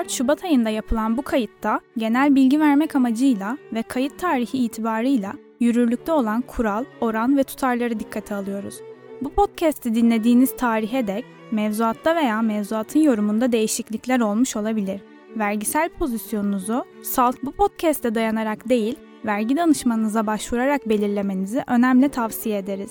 24 0.00 0.10
Şubat 0.10 0.44
ayında 0.44 0.70
yapılan 0.70 1.16
bu 1.16 1.22
kayıtta 1.22 1.80
genel 1.98 2.34
bilgi 2.34 2.60
vermek 2.60 2.96
amacıyla 2.96 3.58
ve 3.72 3.82
kayıt 3.82 4.18
tarihi 4.18 4.58
itibarıyla 4.58 5.32
yürürlükte 5.60 6.12
olan 6.12 6.42
kural, 6.42 6.84
oran 7.00 7.36
ve 7.36 7.44
tutarları 7.44 8.00
dikkate 8.00 8.34
alıyoruz. 8.34 8.74
Bu 9.20 9.30
podcast'i 9.30 9.94
dinlediğiniz 9.94 10.56
tarihe 10.56 11.06
dek 11.06 11.24
mevzuatta 11.50 12.16
veya 12.16 12.42
mevzuatın 12.42 13.00
yorumunda 13.00 13.52
değişiklikler 13.52 14.20
olmuş 14.20 14.56
olabilir. 14.56 15.00
Vergisel 15.36 15.88
pozisyonunuzu 15.88 16.84
SALT 17.02 17.42
bu 17.42 17.52
podcast'e 17.52 18.14
dayanarak 18.14 18.68
değil, 18.68 18.96
vergi 19.26 19.56
danışmanınıza 19.56 20.26
başvurarak 20.26 20.88
belirlemenizi 20.88 21.64
önemli 21.66 22.08
tavsiye 22.08 22.58
ederiz. 22.58 22.90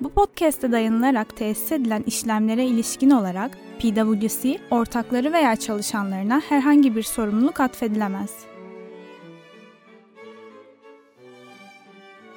Bu 0.00 0.08
podcast'e 0.08 0.72
dayanılarak 0.72 1.36
tesis 1.36 1.72
edilen 1.72 2.02
işlemlere 2.06 2.64
ilişkin 2.64 3.10
olarak 3.10 3.50
PwC, 3.80 4.58
ortakları 4.70 5.32
veya 5.32 5.56
çalışanlarına 5.56 6.42
herhangi 6.48 6.96
bir 6.96 7.02
sorumluluk 7.02 7.60
atfedilemez. 7.60 8.30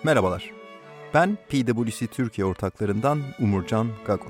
Merhabalar. 0.04 0.52
Ben 1.14 1.38
PwC 1.50 2.08
Türkiye 2.08 2.46
ortaklarından 2.46 3.20
Umurcan 3.40 3.88
Gago. 4.06 4.28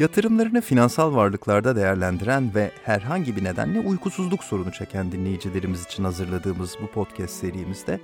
Yatırımlarını 0.00 0.60
finansal 0.60 1.14
varlıklarda 1.14 1.76
değerlendiren 1.76 2.54
ve 2.54 2.70
herhangi 2.84 3.36
bir 3.36 3.44
nedenle 3.44 3.80
uykusuzluk 3.80 4.44
sorunu 4.44 4.72
çeken 4.72 5.12
dinleyicilerimiz 5.12 5.84
için 5.84 6.04
hazırladığımız 6.04 6.76
bu 6.82 6.86
podcast 6.86 7.34
serimizde 7.34 8.00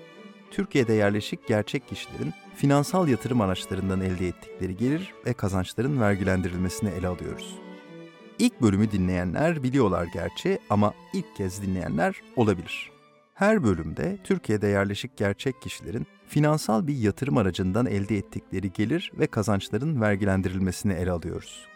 Türkiye'de 0.50 0.92
yerleşik 0.92 1.46
gerçek 1.48 1.88
kişilerin 1.88 2.32
finansal 2.56 3.08
yatırım 3.08 3.40
araçlarından 3.40 4.00
elde 4.00 4.28
ettikleri 4.28 4.76
gelir 4.76 5.14
ve 5.26 5.32
kazançların 5.32 6.00
vergilendirilmesini 6.00 6.90
ele 6.90 7.08
alıyoruz. 7.08 7.64
İlk 8.38 8.62
bölümü 8.62 8.92
dinleyenler 8.92 9.62
biliyorlar 9.62 10.06
gerçi 10.14 10.58
ama 10.70 10.94
ilk 11.12 11.36
kez 11.36 11.62
dinleyenler 11.62 12.20
olabilir. 12.36 12.90
Her 13.34 13.64
bölümde 13.64 14.18
Türkiye'de 14.24 14.66
yerleşik 14.66 15.16
gerçek 15.16 15.62
kişilerin 15.62 16.06
finansal 16.26 16.86
bir 16.86 16.96
yatırım 16.96 17.36
aracından 17.36 17.86
elde 17.86 18.16
ettikleri 18.16 18.72
gelir 18.72 19.12
ve 19.18 19.26
kazançların 19.26 20.00
vergilendirilmesini 20.00 20.92
ele 20.92 21.10
alıyoruz. 21.10 21.66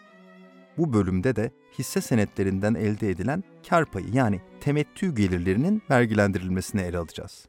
Bu 0.77 0.93
bölümde 0.93 1.35
de 1.35 1.51
hisse 1.79 2.01
senetlerinden 2.01 2.73
elde 2.73 3.09
edilen 3.09 3.43
kar 3.69 3.85
payı 3.85 4.13
yani 4.13 4.41
temettü 4.61 5.15
gelirlerinin 5.15 5.81
vergilendirilmesini 5.89 6.81
ele 6.81 6.97
alacağız. 6.97 7.45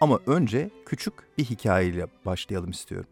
Ama 0.00 0.20
önce 0.26 0.70
küçük 0.86 1.14
bir 1.38 1.44
hikayeyle 1.44 2.06
başlayalım 2.26 2.70
istiyorum. 2.70 3.10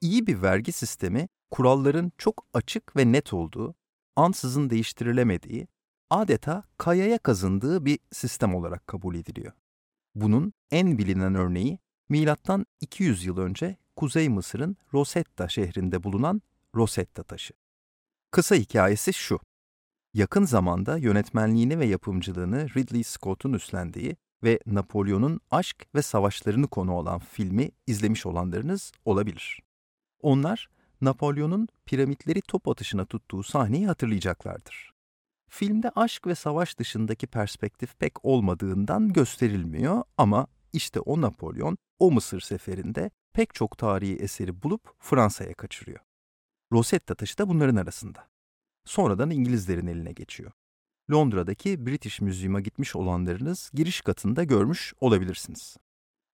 İyi 0.00 0.26
bir 0.26 0.42
vergi 0.42 0.72
sistemi 0.72 1.28
kuralların 1.50 2.12
çok 2.18 2.46
açık 2.54 2.96
ve 2.96 3.12
net 3.12 3.32
olduğu, 3.32 3.74
ansızın 4.16 4.70
değiştirilemediği, 4.70 5.68
adeta 6.10 6.64
kayaya 6.78 7.18
kazındığı 7.18 7.84
bir 7.84 7.98
sistem 8.12 8.54
olarak 8.54 8.86
kabul 8.86 9.14
ediliyor. 9.14 9.52
Bunun 10.14 10.52
en 10.70 10.98
bilinen 10.98 11.34
örneği 11.34 11.78
milattan 12.08 12.66
200 12.80 13.24
yıl 13.24 13.38
önce 13.38 13.76
Kuzey 13.96 14.28
Mısır'ın 14.28 14.76
Rosetta 14.94 15.48
şehrinde 15.48 16.02
bulunan 16.02 16.42
Rosetta 16.74 17.22
taşı. 17.22 17.54
Kısa 18.30 18.54
hikayesi 18.54 19.12
şu. 19.12 19.40
Yakın 20.14 20.44
zamanda 20.44 20.96
yönetmenliğini 20.96 21.78
ve 21.78 21.86
yapımcılığını 21.86 22.68
Ridley 22.68 23.04
Scott'un 23.04 23.52
üstlendiği 23.52 24.16
ve 24.44 24.58
Napolyon'un 24.66 25.40
aşk 25.50 25.86
ve 25.94 26.02
savaşlarını 26.02 26.66
konu 26.68 26.92
olan 26.92 27.18
filmi 27.18 27.70
izlemiş 27.86 28.26
olanlarınız 28.26 28.92
olabilir. 29.04 29.60
Onlar, 30.20 30.68
Napolyon'un 31.02 31.68
piramitleri 31.86 32.40
top 32.40 32.68
atışına 32.68 33.04
tuttuğu 33.04 33.42
sahneyi 33.42 33.86
hatırlayacaklardır. 33.86 34.92
Filmde 35.48 35.90
aşk 35.96 36.26
ve 36.26 36.34
savaş 36.34 36.78
dışındaki 36.78 37.26
perspektif 37.26 37.98
pek 37.98 38.24
olmadığından 38.24 39.12
gösterilmiyor 39.12 40.02
ama 40.18 40.46
işte 40.72 41.00
o 41.00 41.20
Napolyon, 41.20 41.78
o 41.98 42.10
Mısır 42.10 42.40
seferinde 42.40 43.10
pek 43.32 43.54
çok 43.54 43.78
tarihi 43.78 44.16
eseri 44.16 44.62
bulup 44.62 44.94
Fransa'ya 44.98 45.54
kaçırıyor. 45.54 46.00
Rosetta 46.72 47.14
taşı 47.14 47.38
da 47.38 47.48
bunların 47.48 47.76
arasında. 47.76 48.28
Sonradan 48.84 49.30
İngilizlerin 49.30 49.86
eline 49.86 50.12
geçiyor. 50.12 50.52
Londra'daki 51.12 51.86
British 51.86 52.20
Museum'a 52.20 52.60
gitmiş 52.60 52.96
olanlarınız 52.96 53.70
giriş 53.74 54.00
katında 54.00 54.44
görmüş 54.44 54.94
olabilirsiniz. 55.00 55.76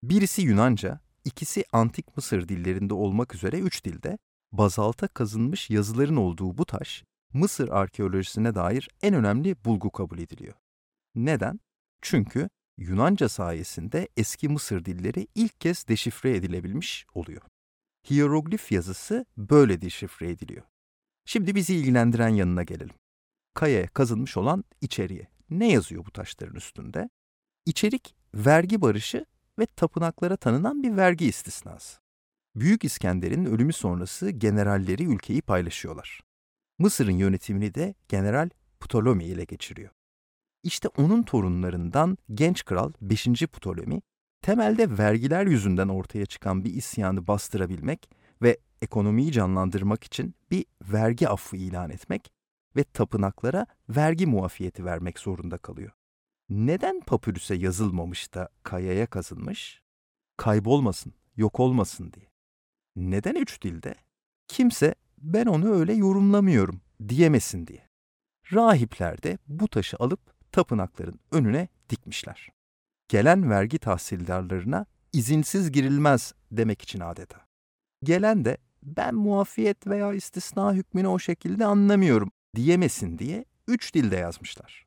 Birisi 0.03 0.43
Yunanca, 0.43 1.01
ikisi 1.25 1.65
antik 1.73 2.17
Mısır 2.17 2.49
dillerinde 2.49 2.95
olmak 2.95 3.35
üzere 3.35 3.59
üç 3.59 3.85
dilde, 3.85 4.19
bazalta 4.53 5.09
kazınmış 5.09 5.71
yazıların 5.71 6.17
olduğu 6.17 6.59
bu 6.59 6.65
taş, 6.65 7.05
Mısır 7.33 7.69
arkeolojisine 7.69 8.55
dair 8.55 8.89
en 9.03 9.15
önemli 9.15 9.65
bulgu 9.65 9.91
kabul 9.91 10.19
ediliyor. 10.19 10.55
Neden? 11.15 11.61
Çünkü 12.03 12.49
Yunanca 12.79 13.29
sayesinde 13.29 14.09
eski 14.17 14.49
Mısır 14.49 14.85
dilleri 14.85 15.29
ilk 15.35 15.61
kez 15.61 15.89
deşifre 15.89 16.37
edilebilmiş 16.37 17.07
oluyor. 17.15 17.43
Hieroglif 18.11 18.73
yazısı 18.73 19.27
böyle 19.37 19.81
deşifre 19.81 20.31
ediliyor. 20.31 20.63
Şimdi 21.25 21.55
bizi 21.55 21.75
ilgilendiren 21.75 22.29
yanına 22.29 22.63
gelelim 22.63 22.95
kayaya 23.59 23.87
kazınmış 23.87 24.37
olan 24.37 24.65
içeriğe. 24.81 25.29
Ne 25.51 25.73
yazıyor 25.73 26.07
bu 26.07 26.11
taşların 26.11 26.57
üstünde? 26.57 27.09
İçerik 27.67 28.15
vergi 28.35 28.81
barışı 28.81 29.27
ve 29.59 29.67
tapınaklara 29.67 30.37
tanınan 30.37 30.83
bir 30.83 30.97
vergi 30.97 31.27
istisnası. 31.27 32.01
Büyük 32.61 32.85
İskender'in 32.85 33.45
ölümü 33.45 33.73
sonrası 33.73 34.31
generalleri 34.31 35.05
ülkeyi 35.05 35.43
paylaşıyorlar. 35.43 36.21
Mısır'ın 36.79 37.13
yönetimini 37.13 37.75
de 37.75 37.95
General 38.09 38.51
Ptolemy 38.81 39.27
ile 39.27 39.45
geçiriyor. 39.45 39.91
İşte 40.63 40.89
onun 40.89 41.23
torunlarından 41.23 42.19
genç 42.35 42.65
kral 42.65 42.93
5. 43.01 43.27
Ptolemy, 43.27 44.01
temelde 44.43 44.99
vergiler 44.99 45.47
yüzünden 45.47 45.89
ortaya 45.89 46.27
çıkan 46.27 46.65
bir 46.65 46.75
isyanı 46.75 47.27
bastırabilmek 47.27 48.11
ve 48.43 48.59
ekonomiyi 48.83 49.33
canlandırmak 49.33 50.05
için 50.05 50.35
bir 50.51 50.65
vergi 50.83 51.29
affı 51.29 51.57
ilan 51.57 51.91
etmek 51.91 52.33
ve 52.77 52.85
tapınaklara 52.85 53.67
vergi 53.89 54.27
muafiyeti 54.27 54.85
vermek 54.85 55.19
zorunda 55.19 55.59
kalıyor. 55.59 55.93
Neden 56.49 57.01
papürüse 57.01 57.55
yazılmamış 57.55 58.35
da 58.35 58.49
kayaya 58.63 59.07
kazınmış? 59.07 59.83
Kaybolmasın, 60.37 61.15
yok 61.37 61.61
olmasın 61.61 62.13
diye. 62.13 62.28
Neden 62.97 63.35
üç 63.35 63.63
dilde? 63.63 63.95
Kimse 64.49 64.95
ben 65.19 65.47
onu 65.47 65.75
öyle 65.75 65.93
yorumlamıyorum 65.93 66.81
diyemesin 67.09 67.67
diye. 67.67 67.89
Rahipler 68.53 69.23
de 69.23 69.39
bu 69.49 69.69
taşı 69.69 69.97
alıp 69.97 70.21
tapınakların 70.53 71.21
önüne 71.33 71.69
dikmişler. 71.91 72.49
Gelen 73.09 73.51
vergi 73.51 73.79
tahsildarlarına 73.79 74.87
izinsiz 75.13 75.73
girilmez 75.73 76.35
demek 76.53 76.83
için 76.83 77.01
adeta. 77.01 77.47
Gelen 78.05 78.45
de 78.45 78.59
ben 78.83 79.15
muafiyet 79.15 79.87
veya 79.87 80.13
istisna 80.13 80.75
hükmünü 80.75 81.09
o 81.09 81.19
şekilde 81.19 81.65
anlamıyorum 81.65 82.31
diyemesin 82.57 83.19
diye 83.19 83.45
üç 83.69 83.95
dilde 83.95 84.17
yazmışlar. 84.17 84.87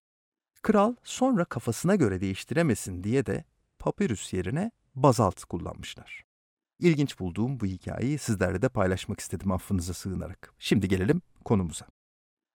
Kral 0.61 0.95
sonra 1.03 1.45
kafasına 1.45 1.95
göre 1.95 2.21
değiştiremesin 2.21 3.03
diye 3.03 3.25
de 3.25 3.43
papyrus 3.79 4.33
yerine 4.33 4.71
bazalt 4.95 5.43
kullanmışlar. 5.43 6.23
İlginç 6.81 7.19
bulduğum 7.19 7.59
bu 7.59 7.65
hikayeyi 7.65 8.17
sizlerle 8.17 8.61
de 8.61 8.69
paylaşmak 8.69 9.19
istedim 9.19 9.51
affınıza 9.51 9.93
sığınarak. 9.93 10.53
Şimdi 10.59 10.87
gelelim 10.87 11.21
konumuza. 11.45 11.85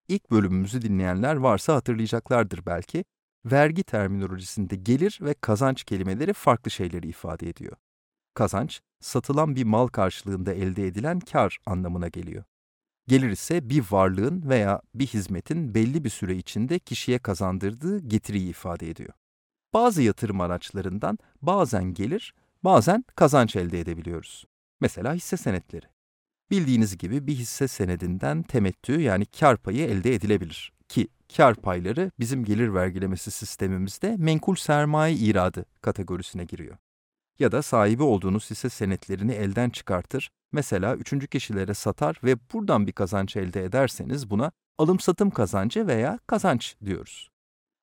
İlk 0.08 0.30
bölümümüzü 0.30 0.82
dinleyenler 0.82 1.36
varsa 1.36 1.74
hatırlayacaklardır 1.74 2.66
belki. 2.66 3.04
Vergi 3.44 3.82
terminolojisinde 3.84 4.76
gelir 4.76 5.18
ve 5.22 5.34
kazanç 5.34 5.84
kelimeleri 5.84 6.32
farklı 6.32 6.70
şeyleri 6.70 7.08
ifade 7.08 7.48
ediyor. 7.48 7.76
Kazanç, 8.34 8.80
satılan 9.00 9.56
bir 9.56 9.64
mal 9.64 9.86
karşılığında 9.86 10.52
elde 10.54 10.86
edilen 10.86 11.20
kar 11.20 11.58
anlamına 11.66 12.08
geliyor. 12.08 12.44
Gelir 13.08 13.30
ise 13.30 13.70
bir 13.70 13.84
varlığın 13.90 14.48
veya 14.48 14.82
bir 14.94 15.06
hizmetin 15.06 15.74
belli 15.74 16.04
bir 16.04 16.10
süre 16.10 16.36
içinde 16.36 16.78
kişiye 16.78 17.18
kazandırdığı 17.18 17.98
getiriyi 17.98 18.50
ifade 18.50 18.90
ediyor. 18.90 19.12
Bazı 19.74 20.02
yatırım 20.02 20.40
araçlarından 20.40 21.18
bazen 21.42 21.94
gelir, 21.94 22.34
bazen 22.66 23.04
kazanç 23.16 23.56
elde 23.56 23.80
edebiliyoruz. 23.80 24.44
Mesela 24.80 25.14
hisse 25.14 25.36
senetleri. 25.36 25.86
Bildiğiniz 26.50 26.98
gibi 26.98 27.26
bir 27.26 27.34
hisse 27.34 27.68
senedinden 27.68 28.42
temettü 28.42 29.00
yani 29.00 29.26
kar 29.26 29.56
payı 29.56 29.86
elde 29.86 30.14
edilebilir. 30.14 30.72
Ki 30.88 31.08
kar 31.36 31.54
payları 31.54 32.10
bizim 32.20 32.44
gelir 32.44 32.74
vergilemesi 32.74 33.30
sistemimizde 33.30 34.16
menkul 34.18 34.54
sermaye 34.54 35.14
iradı 35.14 35.64
kategorisine 35.80 36.44
giriyor. 36.44 36.76
Ya 37.38 37.52
da 37.52 37.62
sahibi 37.62 38.02
olduğunuz 38.02 38.50
hisse 38.50 38.70
senetlerini 38.70 39.32
elden 39.32 39.70
çıkartır 39.70 40.30
Mesela 40.52 40.96
üçüncü 40.96 41.26
kişilere 41.26 41.74
satar 41.74 42.20
ve 42.24 42.36
buradan 42.52 42.86
bir 42.86 42.92
kazanç 42.92 43.36
elde 43.36 43.64
ederseniz 43.64 44.30
buna 44.30 44.52
alım-satım 44.78 45.30
kazancı 45.30 45.86
veya 45.86 46.18
kazanç 46.26 46.76
diyoruz. 46.84 47.30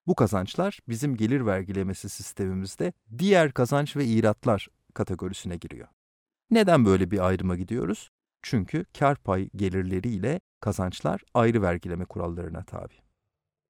Bu 0.08 0.16
kazançlar 0.16 0.80
bizim 0.90 1.18
gelir 1.18 1.46
vergilemesi 1.46 2.10
sistemimizde 2.10 2.94
diğer 3.18 3.52
kazanç 3.52 3.96
ve 3.96 4.06
iratlar 4.06 4.68
kategorisine 4.94 5.58
giriyor. 5.58 5.88
Neden 6.52 6.86
böyle 6.86 7.12
bir 7.12 7.28
ayrıma 7.28 7.56
gidiyoruz? 7.56 8.10
Çünkü 8.42 8.86
kar 9.00 9.16
pay 9.18 9.50
gelirleri 9.56 10.10
ile 10.10 10.40
kazançlar 10.60 11.22
ayrı 11.34 11.62
vergileme 11.62 12.06
kurallarına 12.06 12.64
tabi. 12.64 12.94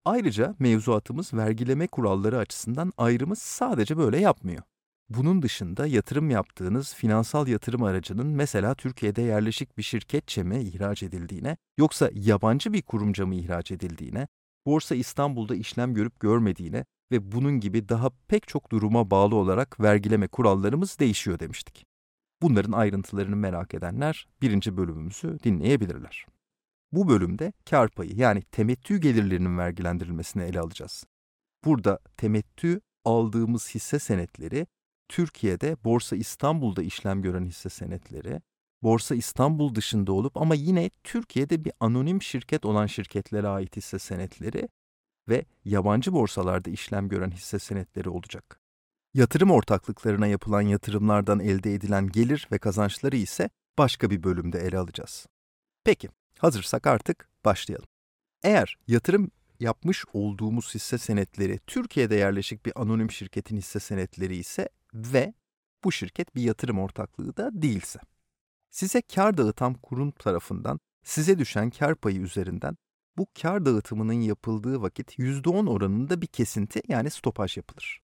Ayrıca 0.05 0.55
mevzuatımız 0.59 1.33
vergileme 1.33 1.87
kuralları 1.87 2.37
açısından 2.37 2.93
ayrımı 2.97 3.35
sadece 3.35 3.97
böyle 3.97 4.19
yapmıyor. 4.19 4.63
Bunun 5.09 5.41
dışında 5.41 5.87
yatırım 5.87 6.29
yaptığınız 6.29 6.93
finansal 6.93 7.47
yatırım 7.47 7.83
aracının 7.83 8.27
mesela 8.27 8.75
Türkiye'de 8.75 9.21
yerleşik 9.21 9.77
bir 9.77 9.83
şirketçe 9.83 10.43
mi 10.43 10.63
ihraç 10.63 11.03
edildiğine 11.03 11.57
yoksa 11.77 12.09
yabancı 12.13 12.73
bir 12.73 12.81
kurumca 12.81 13.25
mı 13.25 13.35
ihraç 13.35 13.71
edildiğine, 13.71 14.27
Borsa 14.65 14.95
İstanbul'da 14.95 15.55
işlem 15.55 15.93
görüp 15.93 16.19
görmediğine 16.19 16.85
ve 17.11 17.31
bunun 17.31 17.59
gibi 17.59 17.89
daha 17.89 18.09
pek 18.27 18.47
çok 18.47 18.71
duruma 18.71 19.11
bağlı 19.11 19.35
olarak 19.35 19.79
vergileme 19.79 20.27
kurallarımız 20.27 20.99
değişiyor 20.99 21.39
demiştik. 21.39 21.85
Bunların 22.41 22.71
ayrıntılarını 22.71 23.35
merak 23.35 23.73
edenler 23.73 24.27
birinci 24.41 24.77
bölümümüzü 24.77 25.39
dinleyebilirler. 25.43 26.25
Bu 26.91 27.09
bölümde 27.09 27.53
kar 27.69 27.89
payı 27.89 28.15
yani 28.15 28.41
temettü 28.41 28.97
gelirlerinin 28.97 29.57
vergilendirilmesini 29.57 30.43
ele 30.43 30.59
alacağız. 30.59 31.05
Burada 31.65 31.99
temettü 32.17 32.81
aldığımız 33.05 33.75
hisse 33.75 33.99
senetleri 33.99 34.67
Türkiye'de 35.09 35.77
Borsa 35.83 36.15
İstanbul'da 36.15 36.83
işlem 36.83 37.21
gören 37.21 37.45
hisse 37.45 37.69
senetleri, 37.69 38.41
Borsa 38.83 39.15
İstanbul 39.15 39.75
dışında 39.75 40.13
olup 40.13 40.37
ama 40.37 40.55
yine 40.55 40.89
Türkiye'de 41.03 41.65
bir 41.65 41.73
anonim 41.79 42.21
şirket 42.21 42.65
olan 42.65 42.85
şirketlere 42.85 43.47
ait 43.47 43.77
hisse 43.77 43.99
senetleri 43.99 44.69
ve 45.29 45.45
yabancı 45.65 46.13
borsalarda 46.13 46.69
işlem 46.69 47.09
gören 47.09 47.31
hisse 47.31 47.59
senetleri 47.59 48.09
olacak. 48.09 48.59
Yatırım 49.13 49.51
ortaklıklarına 49.51 50.27
yapılan 50.27 50.61
yatırımlardan 50.61 51.39
elde 51.39 51.73
edilen 51.73 52.09
gelir 52.09 52.47
ve 52.51 52.57
kazançları 52.57 53.15
ise 53.15 53.49
başka 53.77 54.09
bir 54.09 54.23
bölümde 54.23 54.59
ele 54.59 54.77
alacağız. 54.77 55.27
Peki, 55.83 56.09
hazırsak 56.39 56.87
artık 56.87 57.29
başlayalım. 57.45 57.87
Eğer 58.43 58.77
yatırım 58.87 59.31
yapmış 59.59 60.05
olduğumuz 60.13 60.75
hisse 60.75 60.97
senetleri 60.97 61.59
Türkiye'de 61.67 62.15
yerleşik 62.15 62.65
bir 62.65 62.81
anonim 62.81 63.11
şirketin 63.11 63.57
hisse 63.57 63.79
senetleri 63.79 64.35
ise 64.35 64.69
ve 64.93 65.33
bu 65.83 65.91
şirket 65.91 66.35
bir 66.35 66.41
yatırım 66.41 66.79
ortaklığı 66.79 67.37
da 67.37 67.49
değilse. 67.53 67.99
Size 68.73 69.01
kar 69.01 69.37
dağıtan 69.37 69.73
kurum 69.73 70.11
tarafından 70.11 70.79
size 71.03 71.39
düşen 71.39 71.69
kar 71.69 71.95
payı 71.95 72.19
üzerinden 72.19 72.77
bu 73.17 73.27
kar 73.41 73.65
dağıtımının 73.65 74.21
yapıldığı 74.21 74.81
vakit 74.81 75.19
%10 75.19 75.69
oranında 75.69 76.21
bir 76.21 76.27
kesinti 76.27 76.81
yani 76.87 77.09
stopaj 77.09 77.57
yapılır. 77.57 78.01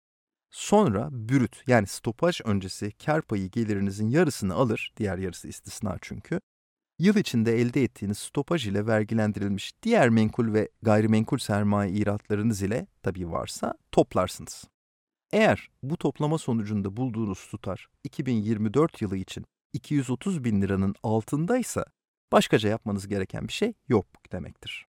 Sonra 0.50 1.08
bürüt 1.12 1.62
yani 1.66 1.86
stopaj 1.86 2.40
öncesi 2.44 2.90
kar 2.90 3.22
payı 3.22 3.50
gelirinizin 3.50 4.08
yarısını 4.08 4.54
alır, 4.54 4.92
diğer 4.96 5.18
yarısı 5.18 5.48
istisna 5.48 5.96
çünkü. 6.00 6.40
Yıl 6.98 7.16
içinde 7.16 7.60
elde 7.60 7.82
ettiğiniz 7.82 8.19
stopaj 8.19 8.66
ile 8.66 8.86
vergilendirilmiş 8.86 9.72
diğer 9.82 10.08
menkul 10.08 10.52
ve 10.52 10.69
gayrimenkul 10.82 11.38
sermaye 11.38 11.92
iratlarınız 11.92 12.62
ile 12.62 12.86
tabii 13.02 13.30
varsa 13.30 13.74
toplarsınız. 13.92 14.64
Eğer 15.32 15.70
bu 15.82 15.96
toplama 15.96 16.38
sonucunda 16.38 16.96
bulduğunuz 16.96 17.46
tutar 17.46 17.88
2024 18.04 19.02
yılı 19.02 19.16
için 19.16 19.46
230 19.72 20.44
bin 20.44 20.62
liranın 20.62 20.94
altındaysa 21.02 21.84
başkaca 22.32 22.68
yapmanız 22.68 23.08
gereken 23.08 23.48
bir 23.48 23.52
şey 23.52 23.74
yok 23.88 24.06
demektir. 24.32 24.86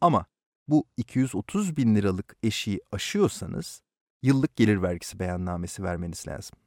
Ama 0.00 0.26
bu 0.68 0.86
230 0.96 1.76
bin 1.76 1.94
liralık 1.94 2.36
eşiği 2.42 2.80
aşıyorsanız 2.92 3.82
yıllık 4.22 4.56
gelir 4.56 4.82
vergisi 4.82 5.18
beyannamesi 5.18 5.82
vermeniz 5.82 6.28
lazım. 6.28 6.58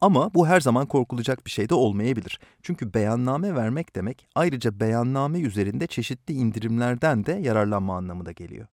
Ama 0.00 0.34
bu 0.34 0.46
her 0.46 0.60
zaman 0.60 0.86
korkulacak 0.86 1.46
bir 1.46 1.50
şey 1.50 1.68
de 1.68 1.74
olmayabilir. 1.74 2.40
Çünkü 2.62 2.94
beyanname 2.94 3.54
vermek 3.54 3.96
demek 3.96 4.28
ayrıca 4.34 4.80
beyanname 4.80 5.40
üzerinde 5.40 5.86
çeşitli 5.86 6.34
indirimlerden 6.34 7.26
de 7.26 7.32
yararlanma 7.32 7.96
anlamına 7.96 8.32
geliyor. 8.32 8.66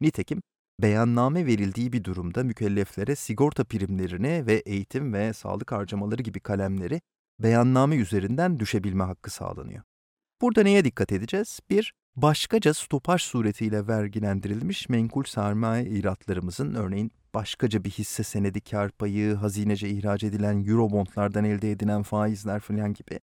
Nitekim 0.00 0.42
beyanname 0.82 1.46
verildiği 1.46 1.92
bir 1.92 2.04
durumda 2.04 2.44
mükelleflere 2.44 3.16
sigorta 3.16 3.64
primlerini 3.64 4.46
ve 4.46 4.54
eğitim 4.54 5.12
ve 5.12 5.32
sağlık 5.32 5.72
harcamaları 5.72 6.22
gibi 6.22 6.40
kalemleri 6.40 7.00
beyanname 7.40 7.96
üzerinden 7.96 8.58
düşebilme 8.58 9.04
hakkı 9.04 9.30
sağlanıyor. 9.30 9.82
Burada 10.40 10.62
neye 10.62 10.84
dikkat 10.84 11.12
edeceğiz? 11.12 11.60
Bir, 11.70 11.94
başkaca 12.16 12.74
stopaj 12.74 13.22
suretiyle 13.22 13.86
vergilendirilmiş 13.86 14.88
menkul 14.88 15.24
sermaye 15.24 15.84
iratlarımızın 15.84 16.74
örneğin 16.74 17.12
başkaca 17.34 17.84
bir 17.84 17.90
hisse 17.90 18.22
senedi 18.22 18.60
kar 18.60 18.90
payı, 18.90 19.34
hazinece 19.34 19.88
ihraç 19.88 20.24
edilen 20.24 20.64
eurobondlardan 20.64 21.44
elde 21.44 21.70
edilen 21.70 22.02
faizler 22.02 22.60
falan 22.60 22.94
gibi 22.94 23.20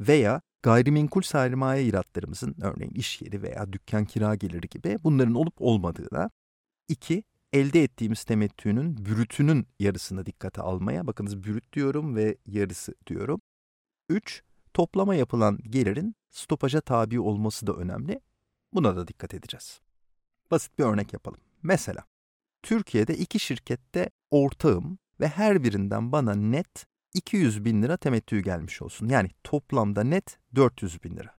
veya 0.00 0.40
gayrimenkul 0.62 1.22
sermaye 1.22 1.84
iratlarımızın 1.84 2.54
örneğin 2.62 2.94
iş 2.94 3.22
yeri 3.22 3.42
veya 3.42 3.72
dükkan 3.72 4.04
kira 4.04 4.34
geliri 4.34 4.68
gibi 4.68 4.96
bunların 5.04 5.34
olup 5.34 5.54
olmadığına, 5.58 6.30
iki, 6.88 7.24
elde 7.52 7.82
ettiğimiz 7.82 8.24
temettünün 8.24 9.04
bürütünün 9.04 9.66
yarısını 9.78 10.26
dikkate 10.26 10.62
almaya, 10.62 11.06
bakınız 11.06 11.42
bürüt 11.42 11.72
diyorum 11.72 12.16
ve 12.16 12.36
yarısı 12.46 12.94
diyorum. 13.06 13.40
Üç, 14.10 14.42
toplama 14.74 15.14
yapılan 15.14 15.58
gelirin 15.62 16.14
stopaja 16.30 16.80
tabi 16.80 17.20
olması 17.20 17.66
da 17.66 17.72
önemli. 17.72 18.20
Buna 18.72 18.96
da 18.96 19.08
dikkat 19.08 19.34
edeceğiz. 19.34 19.80
Basit 20.50 20.78
bir 20.78 20.84
örnek 20.84 21.12
yapalım. 21.12 21.40
Mesela 21.62 22.04
Türkiye'de 22.62 23.16
iki 23.16 23.38
şirkette 23.38 24.10
ortağım 24.30 24.98
ve 25.20 25.28
her 25.28 25.64
birinden 25.64 26.12
bana 26.12 26.34
net 26.34 26.86
200 27.14 27.64
bin 27.64 27.82
lira 27.82 27.96
temettü 27.96 28.40
gelmiş 28.40 28.82
olsun. 28.82 29.08
Yani 29.08 29.30
toplamda 29.44 30.04
net 30.04 30.38
400 30.54 31.04
bin 31.04 31.16
lira. 31.16 31.34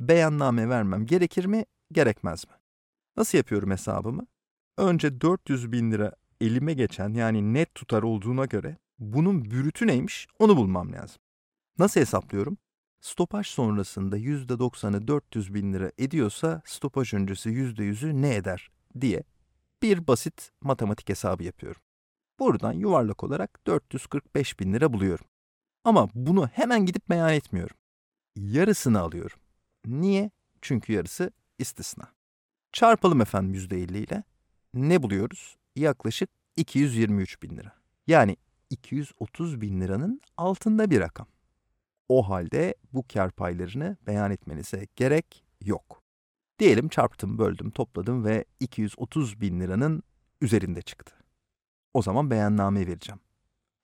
Beyanname 0.00 0.68
vermem 0.68 1.06
gerekir 1.06 1.44
mi, 1.44 1.64
gerekmez 1.92 2.46
mi? 2.46 2.54
Nasıl 3.16 3.38
yapıyorum 3.38 3.70
hesabımı? 3.70 4.26
Önce 4.76 5.20
400 5.20 5.72
bin 5.72 5.92
lira 5.92 6.12
elime 6.40 6.74
geçen 6.74 7.14
yani 7.14 7.54
net 7.54 7.74
tutar 7.74 8.02
olduğuna 8.02 8.44
göre 8.44 8.76
bunun 8.98 9.44
bürütü 9.44 9.86
neymiş 9.86 10.26
onu 10.38 10.56
bulmam 10.56 10.92
lazım. 10.92 11.25
Nasıl 11.78 12.00
hesaplıyorum? 12.00 12.58
Stopaj 13.00 13.46
sonrasında 13.46 14.18
%90'ı 14.18 15.08
400 15.08 15.54
bin 15.54 15.72
lira 15.72 15.92
ediyorsa 15.98 16.62
stopaj 16.64 17.14
öncesi 17.14 17.50
%100'ü 17.50 18.22
ne 18.22 18.34
eder 18.34 18.70
diye 19.00 19.22
bir 19.82 20.06
basit 20.06 20.52
matematik 20.62 21.08
hesabı 21.08 21.44
yapıyorum. 21.44 21.82
Buradan 22.38 22.72
yuvarlak 22.72 23.24
olarak 23.24 23.66
445 23.66 24.60
bin 24.60 24.72
lira 24.72 24.92
buluyorum. 24.92 25.26
Ama 25.84 26.08
bunu 26.14 26.46
hemen 26.46 26.86
gidip 26.86 27.10
beyan 27.10 27.32
etmiyorum. 27.32 27.76
Yarısını 28.36 29.00
alıyorum. 29.00 29.38
Niye? 29.86 30.30
Çünkü 30.62 30.92
yarısı 30.92 31.30
istisna. 31.58 32.04
Çarpalım 32.72 33.20
efendim 33.20 33.54
%50 33.54 33.98
ile. 33.98 34.22
Ne 34.74 35.02
buluyoruz? 35.02 35.56
Yaklaşık 35.76 36.30
223 36.56 37.42
bin 37.42 37.56
lira. 37.56 37.72
Yani 38.06 38.36
230 38.70 39.60
bin 39.60 39.80
liranın 39.80 40.20
altında 40.36 40.90
bir 40.90 41.00
rakam. 41.00 41.26
O 42.08 42.28
halde 42.28 42.74
bu 42.92 43.04
kar 43.12 43.30
paylarını 43.30 43.96
beyan 44.06 44.30
etmenize 44.30 44.86
gerek 44.96 45.44
yok. 45.64 46.02
Diyelim 46.58 46.88
çarptım, 46.88 47.38
böldüm, 47.38 47.70
topladım 47.70 48.24
ve 48.24 48.44
230 48.60 49.40
bin 49.40 49.60
liranın 49.60 50.02
üzerinde 50.40 50.82
çıktı. 50.82 51.14
O 51.94 52.02
zaman 52.02 52.30
beyanname 52.30 52.86
vereceğim. 52.86 53.20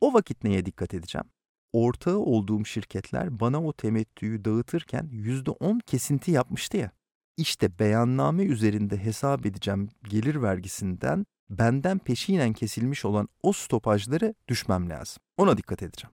O 0.00 0.14
vakit 0.14 0.44
neye 0.44 0.66
dikkat 0.66 0.94
edeceğim? 0.94 1.26
Ortağı 1.72 2.18
olduğum 2.18 2.64
şirketler 2.64 3.40
bana 3.40 3.64
o 3.64 3.72
temettüyü 3.72 4.44
dağıtırken 4.44 5.08
%10 5.12 5.80
kesinti 5.86 6.30
yapmıştı 6.30 6.76
ya. 6.76 6.90
İşte 7.36 7.78
beyanname 7.78 8.44
üzerinde 8.44 9.04
hesap 9.04 9.46
edeceğim 9.46 9.88
gelir 10.04 10.42
vergisinden 10.42 11.26
benden 11.50 11.98
peşinen 11.98 12.52
kesilmiş 12.52 13.04
olan 13.04 13.28
o 13.42 13.52
stopajları 13.52 14.34
düşmem 14.48 14.90
lazım. 14.90 15.22
Ona 15.36 15.56
dikkat 15.56 15.82
edeceğim. 15.82 16.14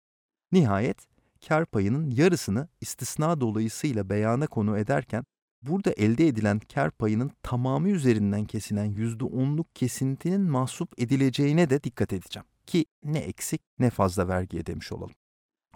Nihayet 0.52 1.15
kar 1.48 1.66
payının 1.66 2.10
yarısını 2.10 2.68
istisna 2.80 3.40
dolayısıyla 3.40 4.10
beyana 4.10 4.46
konu 4.46 4.78
ederken 4.78 5.24
burada 5.62 5.92
elde 5.92 6.26
edilen 6.26 6.58
kar 6.74 6.90
payının 6.90 7.30
tamamı 7.42 7.88
üzerinden 7.88 8.44
kesilen 8.44 8.92
%10'luk 8.92 9.66
kesintinin 9.74 10.40
mahsup 10.40 11.00
edileceğine 11.00 11.70
de 11.70 11.82
dikkat 11.82 12.12
edeceğim. 12.12 12.46
Ki 12.66 12.86
ne 13.04 13.18
eksik 13.18 13.62
ne 13.78 13.90
fazla 13.90 14.28
vergi 14.28 14.58
ödemiş 14.58 14.92
olalım. 14.92 15.14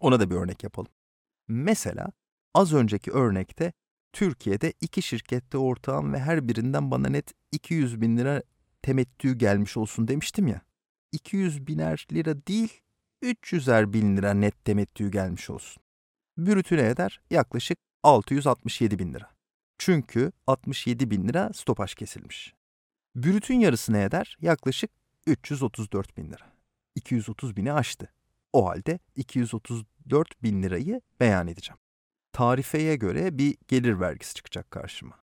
Ona 0.00 0.20
da 0.20 0.30
bir 0.30 0.34
örnek 0.34 0.62
yapalım. 0.62 0.92
Mesela 1.48 2.12
az 2.54 2.72
önceki 2.72 3.10
örnekte 3.10 3.72
Türkiye'de 4.12 4.72
iki 4.80 5.02
şirkette 5.02 5.58
ortağım 5.58 6.12
ve 6.12 6.18
her 6.18 6.48
birinden 6.48 6.90
bana 6.90 7.08
net 7.08 7.32
200 7.52 8.00
bin 8.00 8.16
lira 8.16 8.42
temettü 8.82 9.34
gelmiş 9.38 9.76
olsun 9.76 10.08
demiştim 10.08 10.46
ya. 10.46 10.60
200 11.12 11.66
biner 11.66 12.06
lira 12.12 12.46
değil 12.46 12.80
300'er 13.22 13.92
bin 13.92 14.16
lira 14.16 14.34
net 14.34 14.64
temettü 14.64 15.10
gelmiş 15.10 15.50
olsun. 15.50 15.82
Bürütü 16.38 16.76
ne 16.76 16.88
eder? 16.88 17.20
Yaklaşık 17.30 17.78
667 18.02 18.98
bin 18.98 19.14
lira. 19.14 19.30
Çünkü 19.78 20.32
67 20.46 21.10
bin 21.10 21.28
lira 21.28 21.52
stopaj 21.52 21.94
kesilmiş. 21.94 22.54
Bürütün 23.16 23.60
yarısı 23.60 23.92
ne 23.92 24.02
eder? 24.02 24.36
Yaklaşık 24.40 24.90
334 25.26 26.16
bin 26.16 26.30
lira. 26.30 26.52
230 26.94 27.56
bini 27.56 27.72
aştı. 27.72 28.12
O 28.52 28.68
halde 28.68 28.98
234 29.16 30.42
bin 30.42 30.62
lirayı 30.62 31.00
beyan 31.20 31.48
edeceğim. 31.48 31.78
Tarifeye 32.32 32.96
göre 32.96 33.38
bir 33.38 33.56
gelir 33.68 34.00
vergisi 34.00 34.34
çıkacak 34.34 34.70
karşıma. 34.70 35.20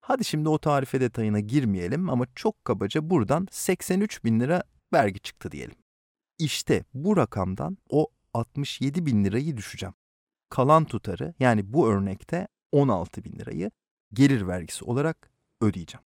Hadi 0.00 0.24
şimdi 0.24 0.48
o 0.48 0.58
tarife 0.58 1.00
detayına 1.00 1.40
girmeyelim 1.40 2.10
ama 2.10 2.26
çok 2.34 2.64
kabaca 2.64 3.10
buradan 3.10 3.48
83 3.50 4.24
bin 4.24 4.40
lira 4.40 4.62
vergi 4.92 5.20
çıktı 5.20 5.52
diyelim. 5.52 5.76
İşte 6.38 6.84
bu 6.94 7.16
rakamdan 7.16 7.78
o 7.90 8.08
67 8.34 9.06
bin 9.06 9.24
lirayı 9.24 9.56
düşeceğim. 9.56 9.94
Kalan 10.50 10.84
tutarı 10.84 11.34
yani 11.40 11.72
bu 11.72 11.88
örnekte 11.88 12.48
16 12.72 13.24
bin 13.24 13.32
lirayı 13.32 13.70
gelir 14.12 14.46
vergisi 14.46 14.84
olarak 14.84 15.30
ödeyeceğim. 15.60 16.04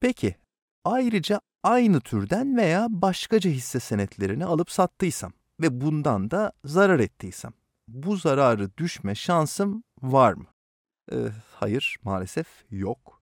Peki 0.00 0.34
ayrıca 0.84 1.40
aynı 1.62 2.00
türden 2.00 2.56
veya 2.56 2.86
başkaca 2.90 3.50
hisse 3.50 3.80
senetlerini 3.80 4.44
alıp 4.44 4.70
sattıysam 4.70 5.32
ve 5.60 5.80
bundan 5.80 6.30
da 6.30 6.52
zarar 6.64 7.00
ettiysem 7.00 7.52
bu 7.88 8.16
zararı 8.16 8.76
düşme 8.76 9.14
şansım 9.14 9.84
var 10.02 10.32
mı? 10.32 10.46
Ee, 11.12 11.16
hayır 11.54 11.96
maalesef 12.02 12.64
yok. 12.70 13.22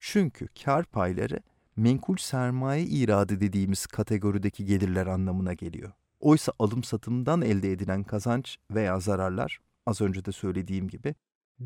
Çünkü 0.00 0.48
kar 0.64 0.84
payları 0.84 1.40
menkul 1.76 2.16
sermaye 2.16 2.84
iradı 2.84 3.40
dediğimiz 3.40 3.86
kategorideki 3.86 4.64
gelirler 4.64 5.06
anlamına 5.06 5.52
geliyor. 5.52 5.92
Oysa 6.20 6.52
alım 6.58 6.84
satımdan 6.84 7.42
elde 7.42 7.72
edilen 7.72 8.04
kazanç 8.04 8.58
veya 8.70 9.00
zararlar 9.00 9.58
az 9.86 10.00
önce 10.00 10.24
de 10.24 10.32
söylediğim 10.32 10.88
gibi 10.88 11.14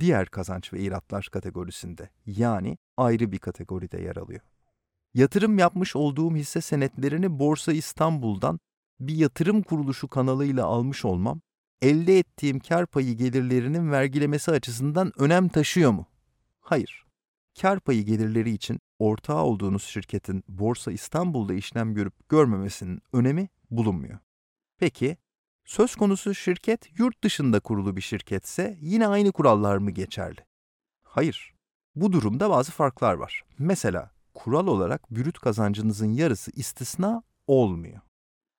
diğer 0.00 0.26
kazanç 0.26 0.72
ve 0.72 0.80
iratlar 0.80 1.28
kategorisinde 1.32 2.10
yani 2.26 2.78
ayrı 2.96 3.32
bir 3.32 3.38
kategoride 3.38 4.02
yer 4.02 4.16
alıyor. 4.16 4.40
Yatırım 5.14 5.58
yapmış 5.58 5.96
olduğum 5.96 6.36
hisse 6.36 6.60
senetlerini 6.60 7.38
Borsa 7.38 7.72
İstanbul'dan 7.72 8.60
bir 9.00 9.14
yatırım 9.14 9.62
kuruluşu 9.62 10.08
kanalıyla 10.08 10.66
almış 10.66 11.04
olmam 11.04 11.40
elde 11.82 12.18
ettiğim 12.18 12.60
kar 12.60 12.86
payı 12.86 13.16
gelirlerinin 13.16 13.90
vergilemesi 13.90 14.50
açısından 14.50 15.12
önem 15.16 15.48
taşıyor 15.48 15.90
mu? 15.90 16.06
Hayır. 16.60 17.06
Kar 17.60 17.80
payı 17.80 18.02
gelirleri 18.02 18.50
için 18.50 18.80
ortağı 18.99 19.43
olduğunuz 19.43 19.83
şirketin 19.83 20.45
Borsa 20.49 20.93
İstanbul'da 20.93 21.55
işlem 21.55 21.95
görüp 21.95 22.29
görmemesinin 22.29 23.03
önemi 23.12 23.49
bulunmuyor. 23.71 24.19
Peki, 24.79 25.17
söz 25.65 25.97
konusu 25.97 26.35
şirket 26.35 26.99
yurt 26.99 27.25
dışında 27.25 27.61
kurulu 27.61 27.97
bir 27.97 28.00
şirketse 28.00 28.79
yine 28.81 29.09
aynı 29.09 29.33
kurallar 29.33 29.76
mı 29.76 29.91
geçerli? 29.91 30.41
Hayır. 31.03 31.55
Bu 31.95 32.12
durumda 32.12 32.50
bazı 32.50 32.73
farklar 32.73 33.15
var. 33.15 33.43
Mesela 33.59 34.11
kural 34.35 34.67
olarak 34.67 35.11
brüt 35.11 35.38
kazancınızın 35.38 36.12
yarısı 36.12 36.50
istisna 36.55 37.23
olmuyor. 37.47 38.00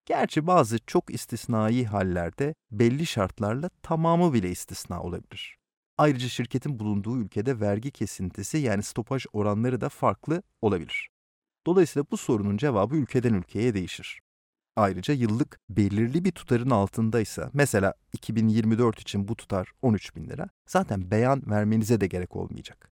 Gerçi 0.05 0.47
bazı 0.47 0.79
çok 0.85 1.13
istisnai 1.13 1.85
hallerde 1.85 2.55
belli 2.71 3.05
şartlarla 3.05 3.69
tamamı 3.83 4.33
bile 4.33 4.49
istisna 4.49 5.01
olabilir. 5.01 5.56
Ayrıca 5.97 6.27
şirketin 6.27 6.79
bulunduğu 6.79 7.17
ülkede 7.17 7.59
vergi 7.59 7.91
kesintisi 7.91 8.57
yani 8.57 8.83
stopaj 8.83 9.25
oranları 9.33 9.81
da 9.81 9.89
farklı 9.89 10.43
olabilir. 10.61 11.09
Dolayısıyla 11.67 12.05
bu 12.11 12.17
sorunun 12.17 12.57
cevabı 12.57 12.95
ülkeden 12.95 13.33
ülkeye 13.33 13.73
değişir. 13.73 14.21
Ayrıca 14.75 15.13
yıllık 15.13 15.59
belirli 15.69 16.25
bir 16.25 16.31
tutarın 16.31 16.69
altındaysa, 16.69 17.49
mesela 17.53 17.93
2024 18.13 18.99
için 18.99 19.27
bu 19.27 19.35
tutar 19.35 19.71
13 19.81 20.15
bin 20.15 20.29
lira, 20.29 20.49
zaten 20.67 21.11
beyan 21.11 21.43
vermenize 21.49 22.01
de 22.01 22.07
gerek 22.07 22.35
olmayacak. 22.35 22.91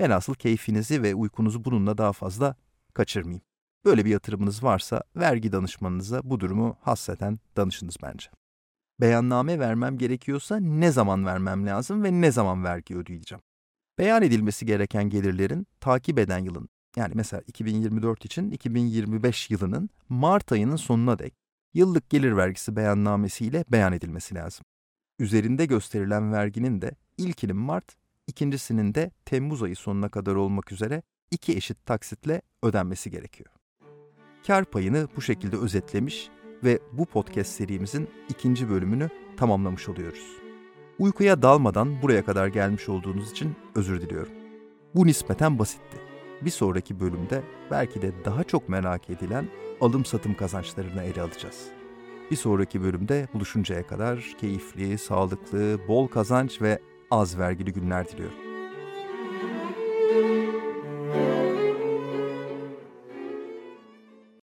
Velhasıl 0.00 0.34
keyfinizi 0.34 1.02
ve 1.02 1.14
uykunuzu 1.14 1.64
bununla 1.64 1.98
daha 1.98 2.12
fazla 2.12 2.56
kaçırmayayım. 2.94 3.42
Böyle 3.84 4.04
bir 4.04 4.10
yatırımınız 4.10 4.64
varsa 4.64 5.02
vergi 5.16 5.52
danışmanınıza 5.52 6.20
bu 6.24 6.40
durumu 6.40 6.78
hasseten 6.80 7.38
danışınız 7.56 7.96
bence. 8.02 8.30
Beyanname 9.00 9.58
vermem 9.58 9.98
gerekiyorsa 9.98 10.56
ne 10.56 10.90
zaman 10.92 11.26
vermem 11.26 11.66
lazım 11.66 12.02
ve 12.02 12.12
ne 12.12 12.32
zaman 12.32 12.64
vergi 12.64 12.96
ödeyeceğim? 12.96 13.42
Beyan 13.98 14.22
edilmesi 14.22 14.66
gereken 14.66 15.10
gelirlerin 15.10 15.66
takip 15.80 16.18
eden 16.18 16.38
yılın 16.38 16.68
yani 16.96 17.12
mesela 17.14 17.42
2024 17.46 18.24
için 18.24 18.50
2025 18.50 19.50
yılının 19.50 19.90
Mart 20.08 20.52
ayının 20.52 20.76
sonuna 20.76 21.18
dek 21.18 21.34
yıllık 21.74 22.10
gelir 22.10 22.36
vergisi 22.36 22.76
beyannamesiyle 22.76 23.64
beyan 23.68 23.92
edilmesi 23.92 24.34
lazım. 24.34 24.64
Üzerinde 25.18 25.66
gösterilen 25.66 26.32
verginin 26.32 26.82
de 26.82 26.90
ilkinin 27.16 27.56
Mart, 27.56 27.96
ikincisinin 28.26 28.94
de 28.94 29.10
Temmuz 29.24 29.62
ayı 29.62 29.76
sonuna 29.76 30.08
kadar 30.08 30.34
olmak 30.34 30.72
üzere 30.72 31.02
iki 31.30 31.56
eşit 31.56 31.86
taksitle 31.86 32.42
ödenmesi 32.62 33.10
gerekiyor. 33.10 33.50
Kar 34.46 34.64
payını 34.64 35.08
bu 35.16 35.22
şekilde 35.22 35.56
özetlemiş 35.56 36.30
ve 36.64 36.78
bu 36.92 37.06
podcast 37.06 37.50
serimizin 37.50 38.08
ikinci 38.28 38.70
bölümünü 38.70 39.08
tamamlamış 39.36 39.88
oluyoruz. 39.88 40.36
Uykuya 40.98 41.42
dalmadan 41.42 42.02
buraya 42.02 42.24
kadar 42.24 42.46
gelmiş 42.46 42.88
olduğunuz 42.88 43.30
için 43.30 43.56
özür 43.74 44.00
diliyorum. 44.00 44.32
Bu 44.94 45.06
nispeten 45.06 45.58
basitti. 45.58 45.96
Bir 46.42 46.50
sonraki 46.50 47.00
bölümde 47.00 47.42
belki 47.70 48.02
de 48.02 48.12
daha 48.24 48.44
çok 48.44 48.68
merak 48.68 49.10
edilen 49.10 49.48
alım 49.80 50.04
satım 50.04 50.34
kazançlarını 50.34 51.02
ele 51.02 51.22
alacağız. 51.22 51.68
Bir 52.30 52.36
sonraki 52.36 52.82
bölümde 52.82 53.28
buluşuncaya 53.34 53.86
kadar 53.86 54.34
keyifli, 54.40 54.98
sağlıklı, 54.98 55.78
bol 55.88 56.08
kazanç 56.08 56.62
ve 56.62 56.80
az 57.10 57.38
vergili 57.38 57.72
günler 57.72 58.08
diliyorum. 58.08 58.49